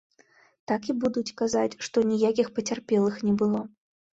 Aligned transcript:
Так 0.71 0.87
і 0.93 0.95
будуць 1.03 1.35
казаць, 1.41 1.75
што 1.89 1.97
ніякіх 2.13 2.51
пацярпелых 2.59 3.21
не 3.29 3.37
было. 3.45 3.65